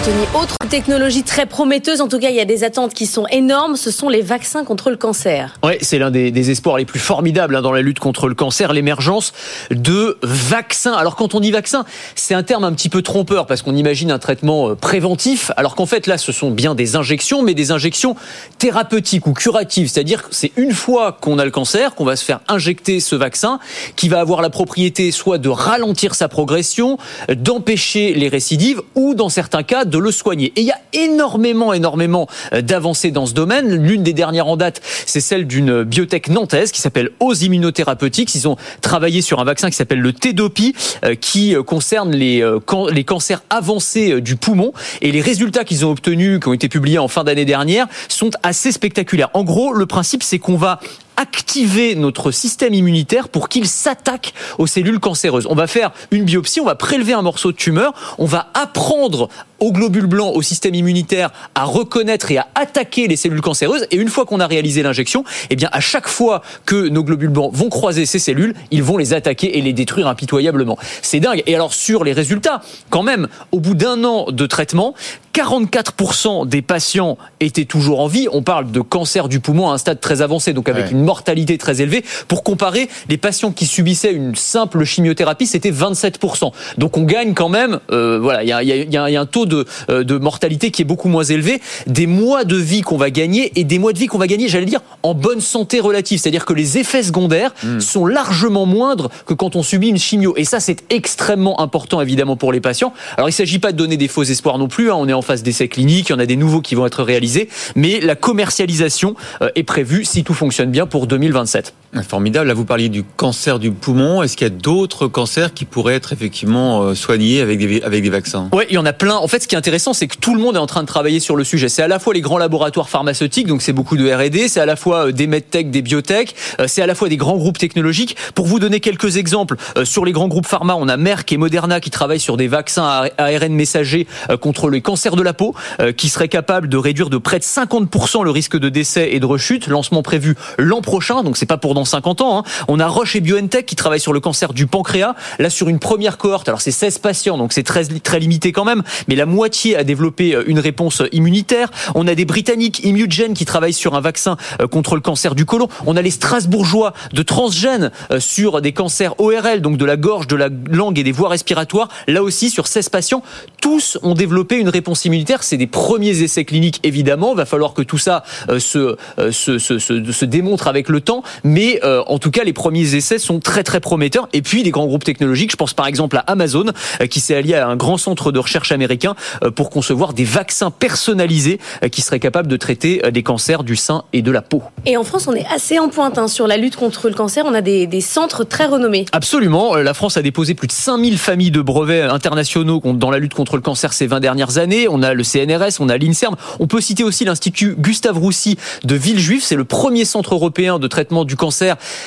Anthony, 0.00 0.24
autre 0.34 0.56
technologie 0.70 1.22
très 1.24 1.44
prometteuse, 1.44 2.00
en 2.00 2.08
tout 2.08 2.18
cas 2.18 2.30
il 2.30 2.36
y 2.36 2.40
a 2.40 2.46
des 2.46 2.64
attentes 2.64 2.94
qui 2.94 3.04
sont 3.04 3.26
énormes, 3.26 3.76
ce 3.76 3.90
sont 3.90 4.08
les 4.08 4.22
vaccins 4.22 4.64
contre 4.64 4.88
le 4.88 4.96
cancer. 4.96 5.52
Ouais, 5.62 5.76
c'est 5.82 5.98
l'un 5.98 6.10
des, 6.10 6.30
des, 6.30 6.50
espoirs 6.50 6.78
les 6.78 6.86
plus 6.86 6.98
formidables 6.98 7.54
hein, 7.54 7.60
dans 7.60 7.72
la 7.72 7.82
lutte 7.82 7.98
contre 7.98 8.26
le 8.26 8.34
cancer, 8.34 8.72
l'émergence 8.72 9.34
de 9.70 10.16
vaccins. 10.22 10.94
Alors 10.94 11.16
quand 11.16 11.34
on 11.34 11.40
dit 11.40 11.50
vaccin, 11.50 11.84
c'est 12.14 12.32
un 12.32 12.42
terme 12.42 12.64
un 12.64 12.72
petit 12.72 12.88
peu 12.88 13.02
trompeur 13.02 13.46
parce 13.46 13.60
qu'on 13.60 13.76
imagine 13.76 14.10
un 14.10 14.18
traitement 14.18 14.70
euh, 14.70 14.74
préventif, 14.74 15.50
alors 15.58 15.74
qu'en 15.74 15.84
fait 15.84 16.06
là 16.06 16.16
ce 16.16 16.32
sont 16.32 16.50
bien 16.50 16.74
des 16.74 16.96
injections, 16.96 17.42
mais 17.42 17.52
des 17.52 17.70
injections 17.70 18.16
thérapeutiques 18.56 19.26
ou 19.26 19.34
curatives, 19.34 19.90
c'est-à-dire 19.90 20.30
que 20.30 20.34
c'est 20.34 20.52
une 20.56 20.72
fois 20.72 21.18
qu'on 21.20 21.38
a 21.38 21.44
le 21.44 21.50
cancer 21.50 21.94
qu'on 21.94 22.06
va 22.06 22.16
se 22.16 22.24
faire 22.24 22.40
injecter 22.48 23.00
ce 23.00 23.16
vaccin 23.16 23.58
qui 23.96 24.08
va 24.08 24.20
avoir 24.20 24.40
la 24.40 24.48
propriété 24.48 25.10
soit 25.10 25.36
de 25.36 25.50
ralentir 25.50 26.14
sa 26.14 26.28
progression, 26.28 26.96
d'empêcher 27.28 28.14
les 28.14 28.28
récidives 28.28 28.80
ou 28.94 29.14
dans 29.14 29.28
certains 29.28 29.62
cas 29.62 29.84
de 29.90 29.98
le 30.00 30.10
soigner. 30.10 30.52
Et 30.56 30.60
il 30.62 30.66
y 30.66 30.70
a 30.70 30.80
énormément, 30.92 31.72
énormément 31.72 32.28
euh, 32.52 32.62
d'avancées 32.62 33.10
dans 33.10 33.26
ce 33.26 33.34
domaine. 33.34 33.74
L'une 33.74 34.02
des 34.02 34.12
dernières 34.12 34.46
en 34.46 34.56
date, 34.56 34.80
c'est 35.06 35.20
celle 35.20 35.46
d'une 35.46 35.82
biotech 35.82 36.28
nantaise 36.28 36.72
qui 36.72 36.80
s'appelle 36.80 37.10
Os 37.20 37.42
Immunotherapeutics. 37.42 38.34
Ils 38.34 38.48
ont 38.48 38.56
travaillé 38.80 39.22
sur 39.22 39.40
un 39.40 39.44
vaccin 39.44 39.70
qui 39.70 39.76
s'appelle 39.76 40.00
le 40.00 40.12
Tedopi, 40.12 40.74
euh, 41.04 41.14
qui 41.14 41.54
euh, 41.54 41.62
concerne 41.62 42.12
les, 42.12 42.44
les 42.92 43.04
cancers 43.04 43.42
avancés 43.50 44.20
du 44.20 44.36
poumon. 44.36 44.72
Et 45.02 45.12
les 45.12 45.20
résultats 45.20 45.64
qu'ils 45.64 45.84
ont 45.84 45.90
obtenus, 45.90 46.40
qui 46.40 46.48
ont 46.48 46.52
été 46.52 46.68
publiés 46.68 46.98
en 46.98 47.08
fin 47.08 47.24
d'année 47.24 47.44
dernière, 47.44 47.86
sont 48.08 48.30
assez 48.42 48.72
spectaculaires. 48.72 49.30
En 49.34 49.44
gros, 49.44 49.72
le 49.72 49.86
principe, 49.86 50.22
c'est 50.22 50.38
qu'on 50.38 50.56
va 50.56 50.80
activer 51.20 51.94
notre 51.96 52.30
système 52.30 52.72
immunitaire 52.72 53.28
pour 53.28 53.50
qu'il 53.50 53.68
s'attaque 53.68 54.32
aux 54.56 54.66
cellules 54.66 55.00
cancéreuses. 55.00 55.46
On 55.50 55.54
va 55.54 55.66
faire 55.66 55.90
une 56.10 56.24
biopsie, 56.24 56.60
on 56.60 56.64
va 56.64 56.76
prélever 56.76 57.12
un 57.12 57.20
morceau 57.20 57.52
de 57.52 57.56
tumeur, 57.56 57.92
on 58.16 58.24
va 58.24 58.48
apprendre 58.54 59.28
aux 59.58 59.72
globules 59.72 60.06
blancs, 60.06 60.34
au 60.34 60.40
système 60.40 60.74
immunitaire 60.74 61.30
à 61.54 61.64
reconnaître 61.64 62.30
et 62.30 62.38
à 62.38 62.48
attaquer 62.54 63.06
les 63.06 63.16
cellules 63.16 63.42
cancéreuses. 63.42 63.86
Et 63.90 63.96
une 63.96 64.08
fois 64.08 64.24
qu'on 64.24 64.40
a 64.40 64.46
réalisé 64.46 64.82
l'injection, 64.82 65.22
eh 65.50 65.56
bien, 65.56 65.68
à 65.72 65.80
chaque 65.80 66.08
fois 66.08 66.40
que 66.64 66.88
nos 66.88 67.04
globules 67.04 67.28
blancs 67.28 67.52
vont 67.52 67.68
croiser 67.68 68.06
ces 68.06 68.18
cellules, 68.18 68.54
ils 68.70 68.82
vont 68.82 68.96
les 68.96 69.12
attaquer 69.12 69.58
et 69.58 69.60
les 69.60 69.74
détruire 69.74 70.08
impitoyablement. 70.08 70.78
C'est 71.02 71.20
dingue. 71.20 71.42
Et 71.46 71.54
alors, 71.54 71.74
sur 71.74 72.04
les 72.04 72.14
résultats, 72.14 72.62
quand 72.88 73.02
même, 73.02 73.28
au 73.52 73.60
bout 73.60 73.74
d'un 73.74 74.02
an 74.04 74.30
de 74.30 74.46
traitement, 74.46 74.94
44% 75.34 76.46
des 76.48 76.62
patients 76.62 77.18
étaient 77.40 77.64
toujours 77.64 78.00
en 78.00 78.06
vie. 78.06 78.28
On 78.32 78.42
parle 78.42 78.70
de 78.70 78.80
cancer 78.80 79.28
du 79.28 79.40
poumon 79.40 79.70
à 79.70 79.74
un 79.74 79.78
stade 79.78 80.00
très 80.00 80.22
avancé, 80.22 80.52
donc 80.52 80.68
avec 80.68 80.90
une 80.90 81.02
mortalité 81.02 81.58
très 81.58 81.80
élevée. 81.80 82.04
Pour 82.28 82.42
comparer, 82.42 82.88
les 83.08 83.16
patients 83.16 83.52
qui 83.52 83.66
subissaient 83.66 84.12
une 84.12 84.34
simple 84.34 84.84
chimiothérapie, 84.84 85.46
c'était 85.46 85.70
27%. 85.70 86.52
Donc 86.78 86.96
on 86.96 87.02
gagne 87.02 87.34
quand 87.34 87.48
même, 87.48 87.80
euh, 87.92 88.18
voilà, 88.20 88.42
il 88.42 88.48
y 88.48 88.52
a, 88.52 88.62
y, 88.62 88.72
a, 88.72 89.10
y 89.10 89.16
a, 89.16 89.20
un 89.20 89.26
taux 89.26 89.46
de, 89.46 89.66
euh, 89.88 90.04
de 90.04 90.18
mortalité 90.18 90.70
qui 90.70 90.82
est 90.82 90.84
beaucoup 90.84 91.08
moins 91.08 91.24
élevé. 91.24 91.60
Des 91.86 92.06
mois 92.06 92.44
de 92.44 92.56
vie 92.56 92.82
qu'on 92.82 92.96
va 92.96 93.10
gagner 93.10 93.52
et 93.58 93.64
des 93.64 93.78
mois 93.78 93.92
de 93.92 93.98
vie 93.98 94.06
qu'on 94.06 94.18
va 94.18 94.26
gagner, 94.26 94.48
j'allais 94.48 94.66
dire, 94.66 94.80
en 95.02 95.14
bonne 95.14 95.40
santé 95.40 95.80
relative. 95.80 96.18
C'est-à-dire 96.18 96.44
que 96.44 96.52
les 96.52 96.78
effets 96.78 97.02
secondaires 97.02 97.52
mmh. 97.62 97.80
sont 97.80 98.06
largement 98.06 98.66
moindres 98.66 99.10
que 99.26 99.34
quand 99.34 99.56
on 99.56 99.62
subit 99.62 99.88
une 99.88 99.98
chimio. 99.98 100.34
Et 100.36 100.44
ça, 100.44 100.60
c'est 100.60 100.84
extrêmement 100.90 101.60
important, 101.60 102.00
évidemment, 102.00 102.36
pour 102.36 102.52
les 102.52 102.60
patients. 102.60 102.92
Alors 103.16 103.28
il 103.28 103.32
ne 103.32 103.36
s'agit 103.36 103.58
pas 103.58 103.72
de 103.72 103.76
donner 103.76 103.96
des 103.96 104.08
faux 104.08 104.22
espoirs 104.22 104.58
non 104.58 104.68
plus. 104.68 104.90
Hein. 104.90 104.96
On 104.98 105.08
est 105.08 105.12
en 105.12 105.19
phase 105.22 105.42
d'essai 105.42 105.68
clinique, 105.68 106.08
il 106.08 106.12
y 106.12 106.14
en 106.14 106.18
a 106.18 106.26
des 106.26 106.36
nouveaux 106.36 106.60
qui 106.60 106.74
vont 106.74 106.86
être 106.86 107.02
réalisés, 107.02 107.48
mais 107.74 108.00
la 108.00 108.14
commercialisation 108.14 109.14
euh, 109.42 109.50
est 109.54 109.62
prévue, 109.62 110.04
si 110.04 110.24
tout 110.24 110.34
fonctionne 110.34 110.70
bien, 110.70 110.86
pour 110.86 111.06
2027. 111.06 111.74
Formidable. 112.06 112.46
Là, 112.46 112.54
vous 112.54 112.64
parliez 112.64 112.88
du 112.88 113.02
cancer 113.02 113.58
du 113.58 113.72
poumon. 113.72 114.22
Est-ce 114.22 114.36
qu'il 114.36 114.46
y 114.46 114.50
a 114.50 114.54
d'autres 114.54 115.08
cancers 115.08 115.52
qui 115.52 115.64
pourraient 115.64 115.96
être 115.96 116.12
effectivement 116.12 116.82
euh, 116.82 116.94
soignés 116.94 117.40
avec 117.40 117.58
des, 117.58 117.82
avec 117.82 118.04
des 118.04 118.10
vaccins? 118.10 118.48
Oui, 118.52 118.62
il 118.68 118.76
y 118.76 118.78
en 118.78 118.86
a 118.86 118.92
plein. 118.92 119.16
En 119.16 119.26
fait, 119.26 119.42
ce 119.42 119.48
qui 119.48 119.56
est 119.56 119.58
intéressant, 119.58 119.92
c'est 119.92 120.06
que 120.06 120.16
tout 120.16 120.36
le 120.36 120.40
monde 120.40 120.54
est 120.54 120.60
en 120.60 120.68
train 120.68 120.82
de 120.82 120.86
travailler 120.86 121.18
sur 121.18 121.34
le 121.34 121.42
sujet. 121.42 121.68
C'est 121.68 121.82
à 121.82 121.88
la 121.88 121.98
fois 121.98 122.14
les 122.14 122.20
grands 122.20 122.38
laboratoires 122.38 122.88
pharmaceutiques, 122.88 123.48
donc 123.48 123.60
c'est 123.60 123.72
beaucoup 123.72 123.96
de 123.96 124.08
R&D, 124.08 124.46
c'est 124.46 124.60
à 124.60 124.66
la 124.66 124.76
fois 124.76 125.08
euh, 125.08 125.12
des 125.12 125.26
medtech, 125.26 125.72
des 125.72 125.82
biotech, 125.82 126.36
c'est 126.68 126.80
à 126.80 126.86
la 126.86 126.94
fois 126.94 127.08
des 127.08 127.16
grands 127.16 127.36
groupes 127.36 127.58
technologiques. 127.58 128.16
Pour 128.36 128.46
vous 128.46 128.60
donner 128.60 128.78
quelques 128.78 129.16
exemples, 129.16 129.56
sur 129.82 130.04
les 130.04 130.12
grands 130.12 130.28
groupes 130.28 130.46
pharma, 130.46 130.76
on 130.76 130.88
a 130.88 130.96
Merck 130.96 131.32
et 131.32 131.36
Moderna 131.38 131.80
qui 131.80 131.90
travaillent 131.90 132.20
sur 132.20 132.36
des 132.36 132.46
vaccins 132.46 132.84
à 132.84 133.08
ARN 133.18 133.52
messager 133.52 134.06
contre 134.40 134.70
les 134.70 134.80
cancers 134.80 135.16
de 135.16 135.22
la 135.22 135.32
peau, 135.32 135.54
qui 135.96 136.08
seraient 136.08 136.28
capables 136.28 136.68
de 136.68 136.76
réduire 136.76 137.10
de 137.10 137.18
près 137.18 137.38
de 137.38 137.44
50% 137.44 138.22
le 138.24 138.30
risque 138.30 138.58
de 138.58 138.68
décès 138.68 139.10
et 139.12 139.20
de 139.20 139.26
rechute. 139.26 139.66
Lancement 139.66 140.02
prévu 140.02 140.36
l'an 140.58 140.82
prochain, 140.82 141.22
donc 141.22 141.36
c'est 141.36 141.46
pas 141.46 141.56
pour 141.56 141.74
dans 141.80 141.86
50 141.86 142.20
ans. 142.20 142.38
Hein. 142.38 142.42
On 142.68 142.78
a 142.78 142.86
Roche 142.86 143.16
et 143.16 143.20
BioNTech 143.20 143.64
qui 143.64 143.74
travaillent 143.74 144.00
sur 144.00 144.12
le 144.12 144.20
cancer 144.20 144.52
du 144.52 144.66
pancréas. 144.66 145.14
Là, 145.38 145.48
sur 145.48 145.68
une 145.68 145.78
première 145.78 146.18
cohorte, 146.18 146.46
alors 146.48 146.60
c'est 146.60 146.70
16 146.70 146.98
patients, 146.98 147.38
donc 147.38 147.54
c'est 147.54 147.62
très, 147.62 147.84
très 147.84 148.20
limité 148.20 148.52
quand 148.52 148.64
même, 148.64 148.82
mais 149.08 149.14
la 149.14 149.24
moitié 149.24 149.76
a 149.76 149.84
développé 149.84 150.36
une 150.46 150.58
réponse 150.58 151.02
immunitaire. 151.12 151.70
On 151.94 152.06
a 152.06 152.14
des 152.14 152.26
Britanniques 152.26 152.84
Imugen 152.84 153.32
qui 153.32 153.46
travaillent 153.46 153.72
sur 153.72 153.94
un 153.94 154.00
vaccin 154.00 154.36
contre 154.70 154.94
le 154.94 155.00
cancer 155.00 155.34
du 155.34 155.46
côlon. 155.46 155.68
On 155.86 155.96
a 155.96 156.02
les 156.02 156.10
Strasbourgeois 156.10 156.92
de 157.14 157.22
Transgène 157.22 157.90
sur 158.18 158.60
des 158.60 158.72
cancers 158.72 159.14
ORL, 159.18 159.62
donc 159.62 159.78
de 159.78 159.84
la 159.86 159.96
gorge, 159.96 160.26
de 160.26 160.36
la 160.36 160.48
langue 160.70 160.98
et 160.98 161.02
des 161.02 161.12
voies 161.12 161.30
respiratoires. 161.30 161.88
Là 162.08 162.22
aussi, 162.22 162.50
sur 162.50 162.66
16 162.66 162.90
patients, 162.90 163.22
tous 163.62 163.98
ont 164.02 164.14
développé 164.14 164.56
une 164.56 164.68
réponse 164.68 165.06
immunitaire. 165.06 165.42
C'est 165.42 165.56
des 165.56 165.66
premiers 165.66 166.22
essais 166.22 166.44
cliniques, 166.44 166.80
évidemment. 166.82 167.32
Il 167.32 167.36
va 167.36 167.46
falloir 167.46 167.72
que 167.72 167.82
tout 167.82 167.98
ça 167.98 168.22
se, 168.58 168.96
se, 169.30 169.58
se, 169.58 169.78
se, 169.78 170.24
démontre 170.24 170.68
avec 170.68 170.88
le 170.88 171.00
temps, 171.00 171.22
mais 171.44 171.69
euh, 171.84 172.02
en 172.06 172.18
tout 172.18 172.30
cas, 172.30 172.44
les 172.44 172.52
premiers 172.52 172.94
essais 172.94 173.18
sont 173.18 173.40
très 173.40 173.62
très 173.62 173.80
prometteurs. 173.80 174.28
Et 174.32 174.42
puis 174.42 174.62
des 174.62 174.70
grands 174.70 174.86
groupes 174.86 175.04
technologiques, 175.04 175.52
je 175.52 175.56
pense 175.56 175.74
par 175.74 175.86
exemple 175.86 176.16
à 176.16 176.20
Amazon, 176.20 176.66
euh, 177.00 177.06
qui 177.06 177.20
s'est 177.20 177.34
allié 177.34 177.54
à 177.54 177.68
un 177.68 177.76
grand 177.76 177.98
centre 177.98 178.32
de 178.32 178.38
recherche 178.38 178.72
américain 178.72 179.14
euh, 179.42 179.50
pour 179.50 179.70
concevoir 179.70 180.12
des 180.12 180.24
vaccins 180.24 180.70
personnalisés 180.70 181.58
qui 181.92 182.02
seraient 182.02 182.20
capables 182.20 182.48
de 182.48 182.56
traiter 182.56 183.02
des 183.12 183.22
cancers 183.22 183.64
du 183.64 183.76
sein 183.76 184.04
et 184.12 184.22
de 184.22 184.30
la 184.30 184.42
peau. 184.42 184.62
Et 184.86 184.96
en 184.96 185.04
France, 185.04 185.26
on 185.28 185.34
est 185.34 185.46
assez 185.52 185.78
en 185.78 185.88
pointe 185.88 186.18
hein, 186.18 186.28
sur 186.28 186.46
la 186.46 186.56
lutte 186.56 186.76
contre 186.76 187.08
le 187.08 187.14
cancer. 187.14 187.44
On 187.46 187.54
a 187.54 187.60
des, 187.60 187.86
des, 187.86 188.00
centres 188.00 188.44
très 188.44 188.66
renommés. 188.66 189.06
Absolument. 189.12 189.76
La 189.76 189.94
France 189.94 190.16
a 190.16 190.22
déposé 190.22 190.54
plus 190.54 190.66
de 190.66 190.72
5000 190.72 191.18
familles 191.18 191.50
de 191.50 191.60
brevets 191.60 192.02
internationaux 192.02 192.80
dans 192.84 193.10
la 193.10 193.18
lutte 193.18 193.34
contre 193.34 193.56
le 193.56 193.62
cancer 193.62 193.92
ces 193.92 194.06
20 194.06 194.20
dernières 194.20 194.58
années. 194.58 194.86
On 194.88 195.02
a 195.02 195.14
le 195.14 195.24
CNRS, 195.24 195.80
on 195.80 195.88
a 195.88 195.96
l'INSERM. 195.96 196.36
On 196.58 196.66
peut 196.66 196.80
citer 196.80 197.04
aussi 197.04 197.24
l'Institut 197.24 197.74
Gustave 197.78 198.18
Roussy 198.18 198.56
de 198.84 198.94
Villejuif. 198.94 199.44
C'est 199.44 199.56
le 199.56 199.64
premier 199.64 200.04
centre 200.04 200.34
européen 200.34 200.78
de 200.78 200.86
traitement 200.86 201.24
du 201.24 201.36
cancer 201.36 201.59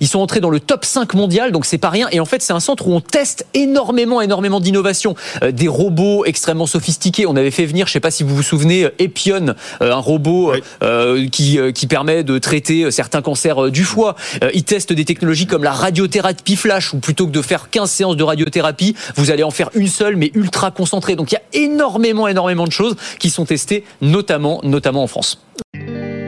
ils 0.00 0.08
sont 0.08 0.20
entrés 0.20 0.40
dans 0.40 0.50
le 0.50 0.60
top 0.60 0.84
5 0.84 1.14
mondial, 1.14 1.52
donc 1.52 1.66
c'est 1.66 1.78
pas 1.78 1.90
rien. 1.90 2.08
Et 2.12 2.20
en 2.20 2.24
fait, 2.24 2.42
c'est 2.42 2.52
un 2.52 2.60
centre 2.60 2.88
où 2.88 2.92
on 2.92 3.00
teste 3.00 3.46
énormément, 3.54 4.20
énormément 4.20 4.60
d'innovations. 4.60 5.14
Euh, 5.42 5.52
des 5.52 5.68
robots 5.68 6.24
extrêmement 6.24 6.66
sophistiqués. 6.66 7.26
On 7.26 7.36
avait 7.36 7.50
fait 7.50 7.66
venir, 7.66 7.86
je 7.86 7.92
sais 7.92 8.00
pas 8.00 8.10
si 8.10 8.22
vous 8.22 8.34
vous 8.34 8.42
souvenez, 8.42 8.88
Epion, 8.98 9.54
euh, 9.80 9.92
un 9.92 9.96
robot 9.96 10.52
euh, 10.82 11.28
qui, 11.28 11.58
qui 11.74 11.86
permet 11.86 12.24
de 12.24 12.38
traiter 12.38 12.90
certains 12.90 13.22
cancers 13.22 13.70
du 13.70 13.84
foie. 13.84 14.16
ils 14.52 14.64
testent 14.64 14.92
des 14.92 15.04
technologies 15.04 15.46
comme 15.46 15.64
la 15.64 15.72
radiothérapie 15.72 16.56
flash, 16.56 16.92
où 16.92 16.98
plutôt 16.98 17.26
que 17.26 17.32
de 17.32 17.42
faire 17.42 17.70
15 17.70 17.90
séances 17.90 18.16
de 18.16 18.24
radiothérapie, 18.24 18.94
vous 19.16 19.30
allez 19.30 19.42
en 19.42 19.50
faire 19.50 19.70
une 19.74 19.88
seule, 19.88 20.16
mais 20.16 20.30
ultra 20.34 20.70
concentrée. 20.70 21.16
Donc 21.16 21.32
il 21.32 21.34
y 21.34 21.38
a 21.38 21.64
énormément, 21.64 22.28
énormément 22.28 22.66
de 22.66 22.72
choses 22.72 22.96
qui 23.18 23.30
sont 23.30 23.44
testées, 23.44 23.84
notamment, 24.00 24.60
notamment 24.62 25.02
en 25.02 25.06
France. 25.06 25.40